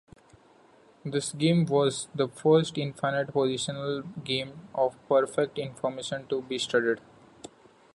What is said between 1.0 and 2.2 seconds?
This game was